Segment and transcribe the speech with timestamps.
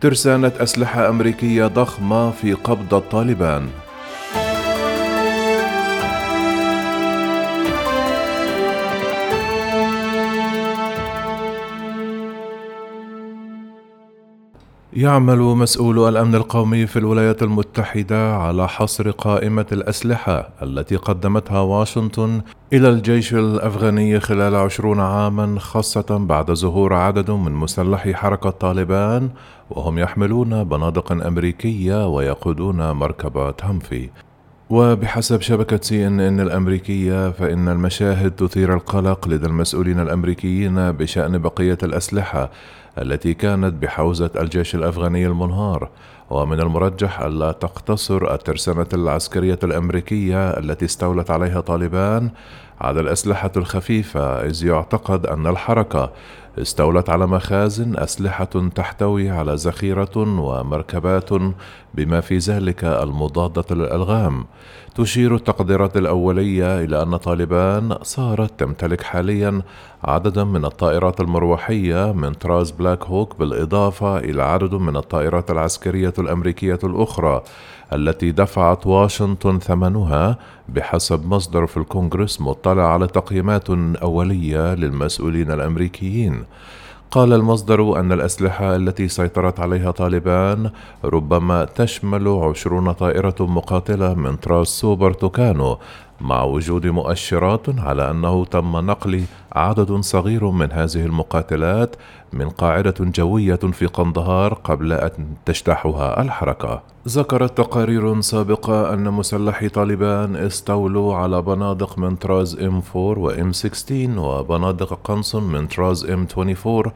[0.00, 3.68] ترسانة أسلحة أمريكية ضخمة في قبضة طالبان
[14.92, 22.40] يعمل مسؤولو الأمن القومي في الولايات المتحدة على حصر قائمة الأسلحة التي قدمتها واشنطن
[22.72, 29.30] إلى الجيش الأفغاني خلال عشرون عاما خاصة بعد ظهور عدد من مسلحي حركة طالبان
[29.70, 34.08] وهم يحملون بنادق أمريكية ويقودون مركبات همفي
[34.70, 41.78] وبحسب شبكة سي إن إن الأمريكية فإن المشاهد تثير القلق لدى المسؤولين الأمريكيين بشأن بقية
[41.82, 42.50] الأسلحة.
[42.98, 45.88] التي كانت بحوزة الجيش الأفغاني المنهار
[46.30, 52.30] ومن المرجح ألا تقتصر الترسانة العسكرية الأمريكية التي استولت عليها طالبان
[52.80, 56.12] على الأسلحة الخفيفة إذ يعتقد أن الحركة
[56.58, 61.30] استولت على مخازن أسلحة تحتوي على ذخيرة ومركبات
[61.94, 64.44] بما في ذلك المضادة للألغام.
[65.00, 69.62] تشير التقديرات الأولية إلى أن طالبان صارت تمتلك حاليا
[70.04, 76.78] عددا من الطائرات المروحية من طراز بلاك هوك بالإضافة إلى عدد من الطائرات العسكرية الأمريكية
[76.84, 77.42] الأخرى
[77.92, 83.70] التي دفعت واشنطن ثمنها بحسب مصدر في الكونغرس مطلع على تقييمات
[84.02, 86.44] أولية للمسؤولين الأمريكيين.
[87.10, 90.70] قال المصدر أن الأسلحة التي سيطرت عليها طالبان
[91.04, 95.78] ربما تشمل عشرون طائرة مقاتلة من طراز سوبر توكانو
[96.20, 101.96] مع وجود مؤشرات على أنه تم نقل عدد صغير من هذه المقاتلات
[102.32, 106.82] من قاعدة جوية في قندهار قبل أن تجتاحها الحركة.
[107.08, 115.00] ذكرت تقارير سابقة أن مسلحي طالبان استولوا على بنادق من طراز M4 و M16 وبنادق
[115.04, 116.90] قنص من طراز M24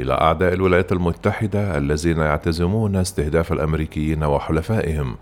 [0.00, 5.16] إلى أعداء الولايات المتحدة الذين يعتزمون استهداف الأمريكيين وحلفائهم.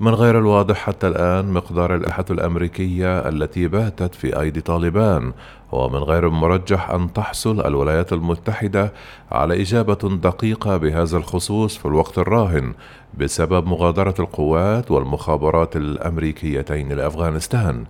[0.00, 5.32] من غير الواضح حتى الآن مقدار الأسلحة الأمريكية التي باتت في أيدي طالبان
[5.72, 8.92] ومن غير المرجح أن تحصل الولايات المتحدة
[9.30, 12.74] على إجابة دقيقة بهذا الخصوص في الوقت الراهن
[13.18, 17.84] بسبب مغادرة القوات والمخابرات الأمريكيتين لأفغانستان.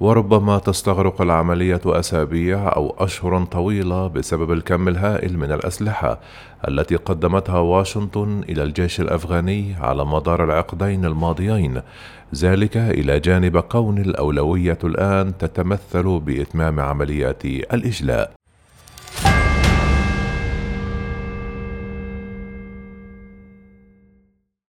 [0.00, 6.20] وربما تستغرق العملية أسابيع أو أشهر طويلة بسبب الكم الهائل من الأسلحة
[6.68, 11.37] التي قدمتها واشنطن إلى الجيش الأفغاني على مدار العقدين الماضيين.
[12.34, 18.37] ذلك إلى جانب كون الأولوية الآن تتمثل بإتمام عمليات الإجلاء.